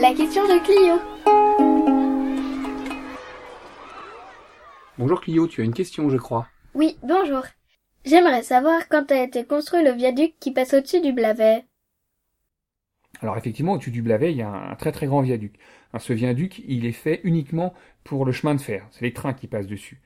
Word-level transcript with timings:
La 0.00 0.14
question 0.14 0.44
de 0.44 0.60
Clio. 0.62 0.94
Bonjour 4.96 5.20
Clio, 5.20 5.48
tu 5.48 5.60
as 5.60 5.64
une 5.64 5.74
question, 5.74 6.08
je 6.08 6.16
crois. 6.16 6.46
Oui, 6.74 6.96
bonjour. 7.02 7.42
J'aimerais 8.04 8.44
savoir 8.44 8.88
quand 8.88 9.10
a 9.10 9.24
été 9.24 9.44
construit 9.44 9.82
le 9.82 9.90
viaduc 9.90 10.34
qui 10.38 10.52
passe 10.52 10.72
au-dessus 10.72 11.00
du 11.00 11.12
Blavet. 11.12 11.64
Alors 13.22 13.36
effectivement, 13.36 13.72
au-dessus 13.72 13.90
du 13.90 14.02
Blavet, 14.02 14.30
il 14.30 14.38
y 14.38 14.42
a 14.42 14.50
un 14.50 14.76
très 14.76 14.92
très 14.92 15.08
grand 15.08 15.20
viaduc. 15.20 15.56
Hein, 15.92 15.98
ce 15.98 16.12
viaduc, 16.12 16.62
il 16.68 16.86
est 16.86 16.92
fait 16.92 17.20
uniquement 17.24 17.74
pour 18.04 18.24
le 18.24 18.30
chemin 18.30 18.54
de 18.54 18.60
fer. 18.60 18.86
C'est 18.92 19.04
les 19.04 19.12
trains 19.12 19.34
qui 19.34 19.48
passent 19.48 19.66
dessus. 19.66 20.00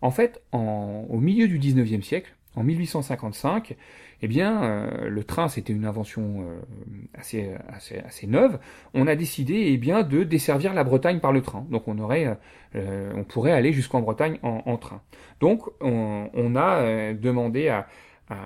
En 0.00 0.10
fait, 0.10 0.42
au 0.52 1.18
milieu 1.18 1.46
du 1.46 1.60
19e 1.60 2.02
siècle, 2.02 2.34
en 2.58 2.64
1855, 2.64 3.76
eh 4.20 4.28
bien, 4.28 4.62
euh, 4.64 5.08
le 5.08 5.22
train, 5.22 5.48
c'était 5.48 5.72
une 5.72 5.84
invention 5.84 6.42
euh, 6.42 6.60
assez, 7.14 7.50
assez, 7.72 7.98
assez, 7.98 8.26
neuve. 8.26 8.58
On 8.94 9.06
a 9.06 9.14
décidé, 9.14 9.68
eh 9.68 9.76
bien, 9.76 10.02
de 10.02 10.24
desservir 10.24 10.74
la 10.74 10.82
Bretagne 10.82 11.20
par 11.20 11.32
le 11.32 11.40
train. 11.40 11.64
Donc, 11.70 11.86
on 11.86 11.98
aurait, 11.98 12.36
euh, 12.74 13.12
on 13.14 13.22
pourrait 13.22 13.52
aller 13.52 13.72
jusqu'en 13.72 14.00
Bretagne 14.00 14.38
en, 14.42 14.76
train. 14.76 15.02
Donc, 15.40 15.62
on, 15.80 16.56
a 16.56 17.12
demandé 17.14 17.68
à, 17.68 17.86
à, 18.28 18.36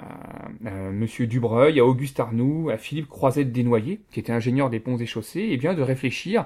Monsieur 0.93 1.27
Dubreuil, 1.27 1.81
à 1.81 1.87
Auguste 1.87 2.21
Arnoux, 2.21 2.69
à 2.69 2.77
Philippe 2.77 3.09
Croisette-Desnoyers, 3.09 4.01
qui 4.11 4.21
était 4.21 4.33
ingénieur 4.33 4.69
des 4.69 4.79
ponts 4.79 4.99
et 4.99 5.07
chaussées, 5.07 5.49
eh 5.51 5.57
bien, 5.57 5.73
de 5.73 5.83
réfléchir 5.83 6.45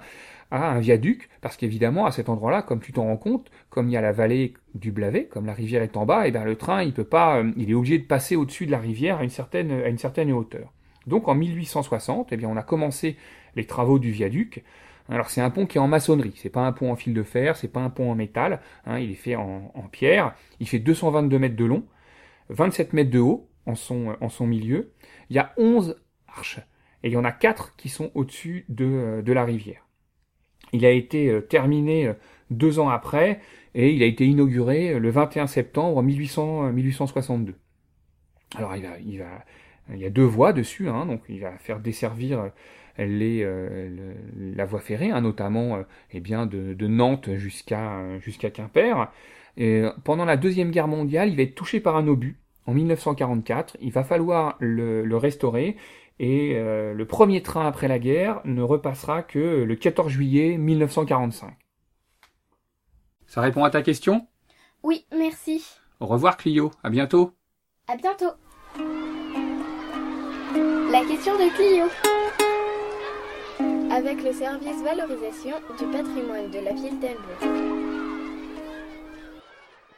un 0.50 0.78
viaduc, 0.78 1.28
parce 1.40 1.56
qu'évidemment, 1.56 2.06
à 2.06 2.12
cet 2.12 2.28
endroit-là, 2.28 2.62
comme 2.62 2.80
tu 2.80 2.92
t'en 2.92 3.04
rends 3.04 3.16
compte, 3.16 3.50
comme 3.70 3.88
il 3.88 3.92
y 3.92 3.96
a 3.96 4.00
la 4.00 4.12
vallée 4.12 4.54
du 4.74 4.92
Blavet, 4.92 5.24
comme 5.24 5.46
la 5.46 5.54
rivière 5.54 5.82
est 5.82 5.96
en 5.96 6.06
bas, 6.06 6.24
et 6.24 6.28
eh 6.28 6.30
bien 6.30 6.44
le 6.44 6.56
train, 6.56 6.82
il 6.82 6.92
peut 6.92 7.04
pas, 7.04 7.38
euh, 7.38 7.50
il 7.56 7.70
est 7.70 7.74
obligé 7.74 7.98
de 7.98 8.04
passer 8.04 8.36
au-dessus 8.36 8.66
de 8.66 8.70
la 8.70 8.78
rivière 8.78 9.18
à 9.18 9.24
une 9.24 9.30
certaine, 9.30 9.70
à 9.70 9.88
une 9.88 9.98
certaine 9.98 10.32
hauteur. 10.32 10.72
Donc 11.06 11.28
en 11.28 11.34
1860, 11.34 12.32
eh 12.32 12.36
bien 12.36 12.48
on 12.48 12.56
a 12.56 12.62
commencé 12.62 13.16
les 13.54 13.64
travaux 13.64 13.98
du 13.98 14.10
viaduc. 14.10 14.64
Alors 15.08 15.30
c'est 15.30 15.40
un 15.40 15.50
pont 15.50 15.66
qui 15.66 15.78
est 15.78 15.80
en 15.80 15.88
maçonnerie, 15.88 16.34
c'est 16.36 16.50
pas 16.50 16.66
un 16.66 16.72
pont 16.72 16.90
en 16.90 16.96
fil 16.96 17.14
de 17.14 17.22
fer, 17.22 17.56
c'est 17.56 17.68
pas 17.68 17.80
un 17.80 17.90
pont 17.90 18.10
en 18.10 18.16
métal, 18.16 18.60
hein, 18.86 18.98
il 18.98 19.12
est 19.12 19.14
fait 19.14 19.36
en, 19.36 19.70
pierre, 19.92 20.34
il 20.58 20.68
fait 20.68 20.80
222 20.80 21.38
mètres 21.38 21.54
de 21.54 21.64
long, 21.64 21.84
27 22.48 22.92
mètres 22.92 23.10
de 23.10 23.20
haut 23.20 23.48
en 23.66 23.76
son, 23.76 24.16
en 24.20 24.28
son 24.28 24.48
milieu, 24.48 24.92
il 25.30 25.36
y 25.36 25.38
a 25.38 25.52
11 25.58 25.96
arches, 26.26 26.58
et 27.04 27.08
il 27.08 27.12
y 27.12 27.16
en 27.16 27.24
a 27.24 27.30
4 27.30 27.76
qui 27.76 27.88
sont 27.88 28.10
au-dessus 28.14 28.64
de, 28.68 28.84
euh, 28.84 29.22
de 29.22 29.32
la 29.32 29.44
rivière. 29.44 29.85
Il 30.72 30.84
a 30.84 30.90
été 30.90 31.28
euh, 31.28 31.40
terminé 31.40 32.06
euh, 32.06 32.12
deux 32.50 32.78
ans 32.78 32.88
après 32.88 33.40
et 33.74 33.92
il 33.92 34.02
a 34.02 34.06
été 34.06 34.26
inauguré 34.26 34.94
euh, 34.94 34.98
le 34.98 35.10
21 35.10 35.46
septembre 35.46 36.02
1800, 36.02 36.72
1862. 36.72 37.54
Alors 38.56 38.76
il, 38.76 38.82
va, 38.82 38.98
il, 39.04 39.18
va, 39.18 39.44
il 39.92 39.98
y 39.98 40.06
a 40.06 40.10
deux 40.10 40.24
voies 40.24 40.52
dessus, 40.52 40.88
hein, 40.88 41.06
donc 41.06 41.22
il 41.28 41.40
va 41.40 41.52
faire 41.58 41.80
desservir 41.80 42.50
la 42.98 44.64
voie 44.64 44.80
ferrée, 44.80 45.10
hein, 45.10 45.20
notamment 45.20 45.80
eh 46.12 46.20
bien 46.20 46.46
de, 46.46 46.86
Nantes 46.86 47.34
jusqu'à 47.34 48.00
Quimper. 48.54 49.10
Et 49.58 49.82
pendant 50.04 50.24
la 50.24 50.36
deuxième 50.36 50.70
guerre 50.70 50.88
mondiale, 50.88 51.28
il 51.28 51.36
va 51.36 51.42
être 51.42 51.56
touché 51.56 51.80
par 51.80 51.96
un 51.96 52.06
obus 52.06 52.38
en 52.66 52.72
1944. 52.72 53.76
Il 53.80 53.90
va 53.90 54.04
falloir 54.04 54.56
le 54.60 55.16
restaurer 55.16 55.76
et 56.18 56.54
euh, 56.56 56.94
le 56.94 57.06
premier 57.06 57.42
train 57.42 57.66
après 57.66 57.88
la 57.88 57.98
guerre 57.98 58.40
ne 58.44 58.62
repassera 58.62 59.22
que 59.22 59.38
le 59.38 59.76
14 59.76 60.10
juillet 60.10 60.56
1945. 60.56 61.54
Ça 63.26 63.40
répond 63.40 63.64
à 63.64 63.70
ta 63.70 63.82
question? 63.82 64.26
Oui, 64.82 65.06
merci. 65.16 65.64
Au 66.00 66.06
revoir 66.06 66.36
Clio, 66.36 66.70
à 66.82 66.90
bientôt. 66.90 67.32
À 67.88 67.96
bientôt. 67.96 68.32
La 70.90 71.04
question 71.04 71.34
de 71.34 71.54
Clio. 71.54 71.86
Avec 73.90 74.22
le 74.22 74.32
service 74.32 74.82
valorisation 74.82 75.56
du 75.78 75.84
patrimoine 75.86 76.50
de 76.50 76.58
la 76.58 76.72
ville 76.72 76.98
d'Elbeuf. 77.00 77.95